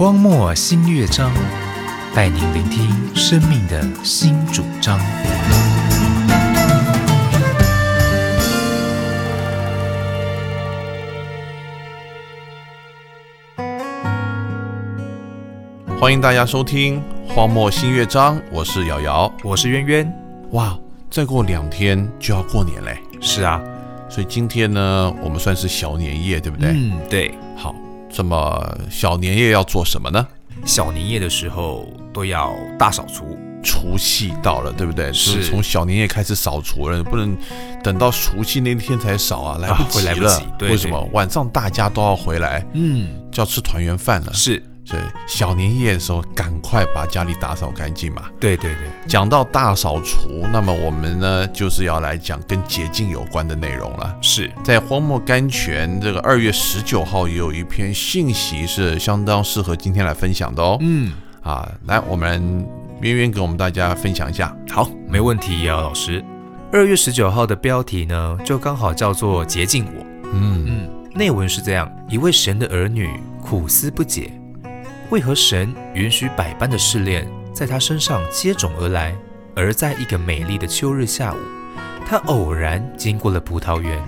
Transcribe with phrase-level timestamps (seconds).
[0.00, 1.30] 荒漠新乐章，
[2.14, 4.98] 带您聆听生命的新主张。
[16.00, 17.02] 欢迎大家收听
[17.34, 19.30] 《荒漠新乐章》，我是瑶瑶。
[19.44, 20.12] 我是渊渊。
[20.52, 20.78] 哇，
[21.10, 23.60] 再过两天就要过年嘞，是啊，
[24.08, 26.70] 所以今天呢，我们算是小年夜，对不对？
[26.70, 27.34] 嗯，对。
[28.10, 30.26] 好，这么小年夜要做什么呢？
[30.66, 35.10] 小年夜的时候都要大扫除，除夕到了，对不对？
[35.12, 37.34] 是从小年夜开始扫除了，不能
[37.82, 40.38] 等到除夕那天才扫啊，来不及会来不了。
[40.38, 41.00] 及对为什么？
[41.12, 44.32] 晚上大家都要回来，嗯，就要吃团圆饭了。
[44.34, 48.24] 是所以小年夜的时候，赶快把家里打扫干净嘛。
[48.40, 54.16] 对对对，讲到大扫除，那么我们呢就是要来讲跟洁净有关的内容了。
[54.20, 60.76] 是在荒漠甘泉这个二月十九号也有一篇信息是相当适合今天来分享的哦。
[60.80, 62.66] 嗯，啊，来，我们
[63.02, 64.56] 渊渊给我们大家分享一下。
[64.70, 66.24] 好，没问题，姚老师。
[66.72, 70.06] 二月十九号的标题呢，就刚好叫做“洁净我”。
[70.32, 73.10] 嗯嗯，内文是这样：一位神的儿女
[73.42, 74.32] 苦思不解，
[75.10, 79.12] 为何神允许百般的试炼在他身上接踵而来？
[79.56, 81.36] 而在一个美丽的秋日下午，
[82.06, 84.00] 他偶然经过了葡萄园，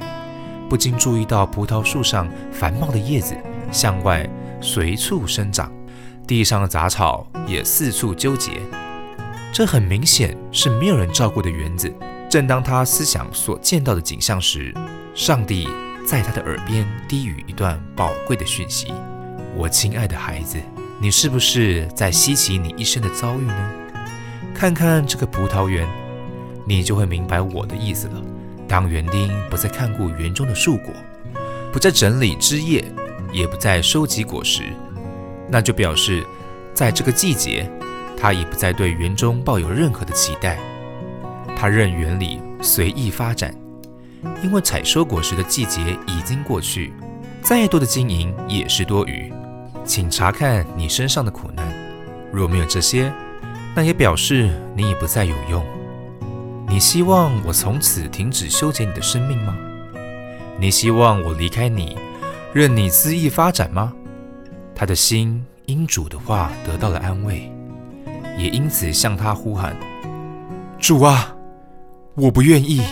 [0.69, 3.37] 不禁注意到葡萄树上繁茂的叶子
[3.73, 4.25] 向外
[4.61, 5.71] 随处生长，
[6.25, 8.61] 地上的杂草也四处纠结。
[9.53, 11.93] 这很明显是没有人照顾的园子。
[12.31, 14.73] 正当他思想所见到的景象时，
[15.17, 15.69] 上帝
[16.07, 18.95] 在他的耳边低语一段宝贵的讯息
[19.55, 20.59] ：“我亲爱的孩子，
[21.03, 23.71] 你是不是在稀奇你一生的遭遇呢？
[24.55, 25.85] 看看这个葡萄园，
[26.65, 28.23] 你就会明白我的意思了。
[28.69, 30.95] 当园丁不再看顾园中的树果，
[31.73, 32.85] 不再整理枝叶，
[33.33, 34.63] 也不再收集果实，
[35.49, 36.25] 那就表示，
[36.73, 37.69] 在这个季节，
[38.17, 40.57] 他已不再对园中抱有任何的期待。
[41.57, 43.53] 他任园里随意发展。”
[44.41, 46.93] 因为采收果实的季节已经过去，
[47.43, 49.33] 再多的经营也是多余。
[49.85, 51.67] 请查看你身上的苦难，
[52.33, 53.13] 若没有这些，
[53.75, 55.65] 那也表示你已不再有用。
[56.69, 59.57] 你希望我从此停止修剪你的生命吗？
[60.59, 61.97] 你希望我离开你，
[62.53, 63.93] 任你恣意发展吗？
[64.75, 67.51] 他的心因主的话得到了安慰，
[68.39, 69.77] 也因此向他呼喊
[70.79, 71.35] ：“主啊，
[72.15, 72.83] 我不愿意。”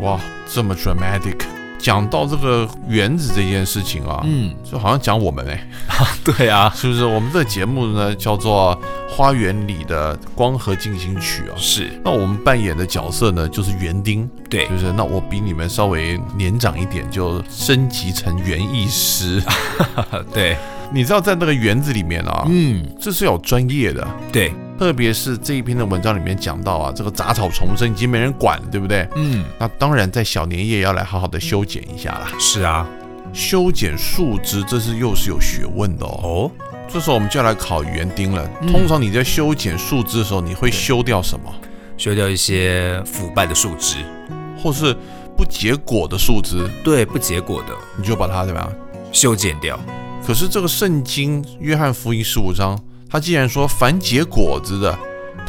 [0.00, 1.40] 哇，这么 dramatic，
[1.78, 5.68] 讲到这个园子这件事情啊，嗯，就好像讲我们哎、
[6.24, 7.04] 对啊，是不是？
[7.04, 8.78] 我们这个节目呢叫做
[9.14, 11.54] 《花园里的光合进行曲》啊。
[11.56, 11.88] 是。
[12.04, 14.66] 那我们扮演的角色呢，就是园丁，对。
[14.68, 14.92] 就，是？
[14.92, 19.42] 那我比你们稍微年长一点，就升级成园艺师。
[20.34, 20.56] 对，
[20.92, 29.08] 你知道，在那个园子里面啊，嗯，这是有专业的，对，特别是这一篇的文章里面讲到啊，这个杂草丛生已经没人管了，对不对？
[29.16, 32.30] 嗯，那当然，在小年夜要来好好的修剪一下啦。
[32.38, 32.88] 是啊，
[33.32, 36.20] 修剪树枝，这是又是有学问的哦。
[36.22, 36.50] 哦，
[36.88, 38.48] 这时候我们就要来考园丁了。
[38.62, 41.52] 嗯通常你在修剪树枝的时候，你会修掉什么？
[41.96, 43.96] 修掉一些腐败的树枝，
[44.56, 44.96] 或是
[45.36, 48.72] 不结果的树枝，对，不结果的你就把它怎么样？
[49.10, 49.76] 修剪掉。
[50.24, 52.78] 可是这个圣经约翰福音十五章，
[53.10, 54.98] 他既然说凡结果子的，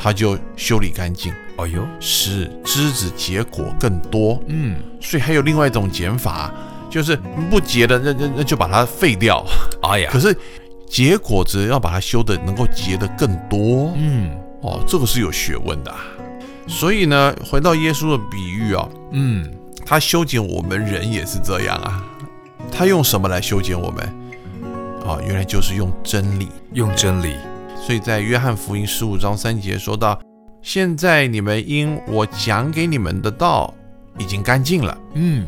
[0.01, 4.41] 他就修理干净，哦呦，使枝子结果更多。
[4.47, 6.53] 嗯，所以还有另外一种减法，
[6.89, 7.17] 就是
[7.49, 9.45] 不结的，那那那就把它废掉。
[9.83, 10.33] 哎呀可，是
[10.87, 14.31] 结果子要把它修的能够结的更多嗯
[14.61, 15.99] 哦，这个是有学问的啊、
[16.65, 19.51] 所以呢，回到耶稣的比喻啊，嗯，
[19.85, 22.05] 他修剪我们人也是这样啊。
[22.71, 24.05] 他用什么来修剪我们？
[25.05, 26.47] 啊、原来就是用真理。
[26.73, 27.35] 用真理，
[27.81, 30.19] 所以在约翰福音十五章三节说到
[30.61, 33.73] ：“现在你们因我讲给你们的道
[34.17, 35.45] 已经干净了。”嗯，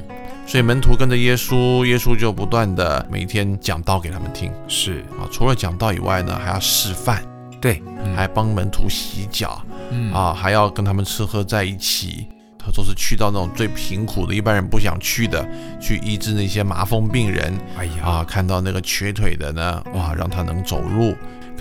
[0.48, 5.28] 所以门徒跟着耶稣，耶稣就不断的每天讲道给他们听是啊。
[5.31, 7.22] 除了讲道以外呢，还要示范，
[7.62, 7.81] 对，
[8.16, 9.62] 还帮门徒洗脚
[9.92, 12.27] 嗯，啊，还要跟他们吃喝在一起。
[12.63, 15.44] 他都是去到那种最贫苦的、一般人不想去的，
[15.80, 18.24] 去医治那些麻风病人哎呀，啊。
[18.24, 21.12] 看到那个瘸腿的呢，哇，让他能走路；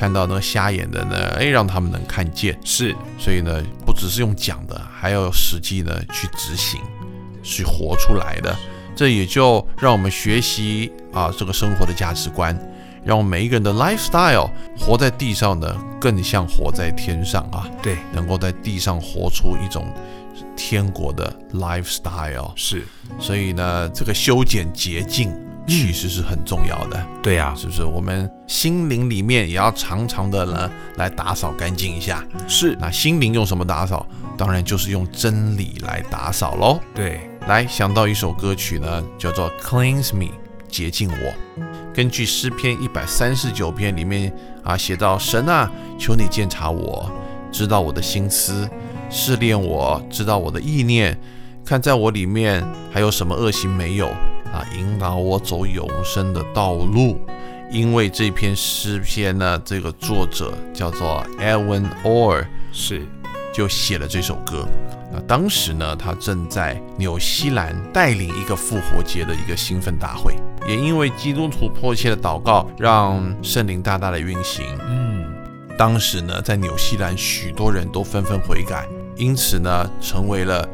[0.00, 2.58] 看到那个瞎眼的呢，哎，让他们能看见。
[2.64, 6.80] 是，所以呢，不只是用讲的，还要实际呢去执行，
[7.42, 8.56] 去活出来的。
[8.96, 12.58] 这也就让我们学习啊这个生活的价值观，
[13.04, 14.48] 让我们每一个人的 lifestyle
[14.78, 19.86] 活在地上呢，更像活在天上啊，对，能够在地上活出一种
[20.56, 22.52] 天国的 lifestyle。
[22.56, 22.86] 是，
[23.18, 25.30] 所以呢，这个修剪洁净
[25.66, 27.06] 其实是很重要的。
[27.22, 27.84] 对呀，是不是？
[27.84, 32.24] 我们心灵里面也要常常的呢来打扫干净一下。
[32.48, 32.76] 是。
[32.80, 34.06] 那心灵用什么打扫？
[34.36, 36.80] 当然就是用真理来打扫喽。
[36.94, 40.24] 对，来想到一首歌曲呢，叫做《Cleanse Me》，
[40.68, 41.62] 洁净我。
[41.92, 44.32] 根据诗篇一百三十九篇里面
[44.64, 47.10] 啊写到：神啊，求你鉴察我，
[47.52, 48.66] 知道我的心思，
[49.10, 51.18] 试炼我，知道我的意念，
[51.64, 54.08] 看在我里面还有什么恶行没有
[54.52, 57.18] 啊，引导我走永生的道路。
[57.70, 63.06] 因为这篇诗篇呢，这个作者叫做 Edwin Orr，是。
[63.52, 64.64] 就写了这首歌。
[65.12, 70.36] 那当时呢，他正在纽西兰带领一个复活节的一个兴奋大会，
[70.68, 74.64] 也因为基督徒迫切的祷告，让圣灵大大的运行。
[74.88, 75.24] 嗯，
[75.76, 78.86] 当时呢，在纽西兰许多人都纷纷悔改，
[79.16, 80.66] 因此呢，成为了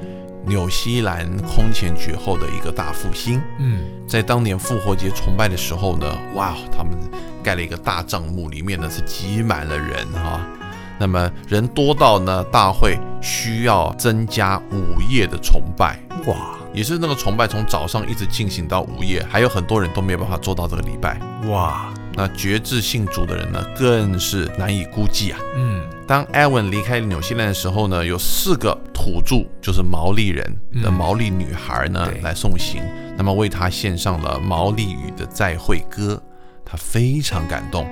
[0.47, 3.43] 纽西兰空前绝后的一个大复兴。
[3.59, 6.93] 嗯，在当年复活节崇拜的时候呢，哇，他们
[7.43, 10.41] 盖了一个大帐幕，里面呢是挤满了人哈。
[10.99, 25.39] 那么人多到呢，大会需要增加午夜的崇拜，哇，也是那个崇拜从早上一直进行到午夜，还有很多人都没有办法做到这个礼拜，哇，那绝志信主的人呢，更是难以估计啊。
[25.55, 32.83] 嗯，当艾文离开纽西兰的时候呢，有四个土著，就是毛利人的毛利女孩呢，来送行，
[33.17, 36.21] 那么为他献上了毛利语的再会歌，
[36.65, 37.87] 他非常感动。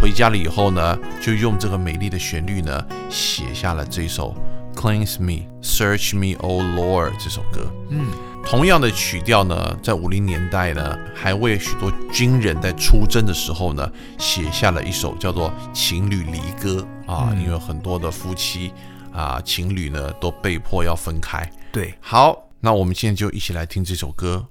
[0.00, 4.34] 回家了以后呢，就用这个美丽的旋律呢，写下了这首
[4.80, 7.70] 《Cleanse Me, Search Me, O Lord》这首歌。
[7.90, 8.06] 嗯，
[8.44, 13.88] 同样的曲调呢，在五零年代呢，还为许多军人在出征的时候呢，
[14.18, 18.72] 写下了一首叫做《情侣离歌》啊，因为很多的夫妻
[19.12, 21.48] 啊，情侣呢都被迫要分开。
[21.70, 24.44] 对，好，那我们现在就一起来听这首歌。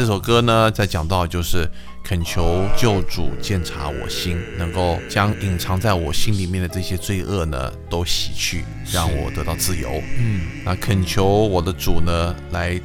[0.00, 1.70] 这首歌呢，在讲到就是
[2.02, 9.90] 恳求救主鉴察我心，能够将隐藏在我心里面的这些罪恶呢，都洗去，让我得到自由。
[10.18, 12.80] 嗯，那恳求我的主呢，来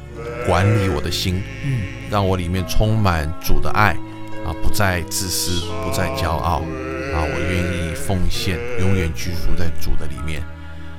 [0.46, 1.80] 管理我的心，嗯，
[2.10, 3.96] 让我里面充满主的爱，
[4.44, 10.42] 啊，不再自私，不再骄傲，啊，我愿意奉献，永远居住在主的里面。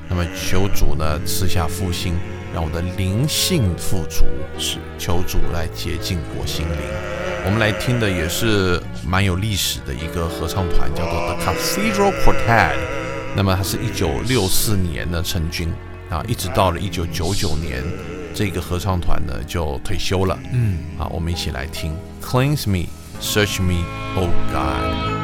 [0.10, 2.16] 那么求主呢，赐下复兴。
[2.58, 4.26] 让我的灵性富足，
[4.58, 6.80] 是求主来洁净我心灵。
[7.46, 12.74] 我们来听的也是蛮有历史的一个合唱团，叫做 The Cathedral Quartet。
[13.36, 15.72] 那么它是一九六四年的成军
[16.10, 17.84] 啊，一直到了一九九九年，
[18.34, 20.36] 这个合唱团呢就退休了。
[20.52, 22.88] 嗯，好，我们一起来听 Cleanse Me,
[23.22, 23.86] Search Me,
[24.16, 25.17] O God。